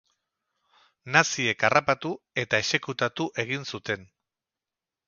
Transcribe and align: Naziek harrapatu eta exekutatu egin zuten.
Naziek 1.17 1.67
harrapatu 1.69 2.13
eta 2.45 2.63
exekutatu 2.65 3.31
egin 3.47 3.71
zuten. 3.75 4.13